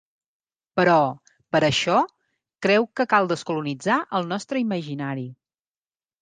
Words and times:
Però, 0.79 0.93
per 1.55 1.59
a 1.59 1.67
això, 1.67 1.97
creu 2.67 2.87
que 3.01 3.07
cal 3.13 3.29
descolonitzar 3.33 3.99
el 4.21 4.27
nostre 4.33 4.65
imaginari. 4.65 5.29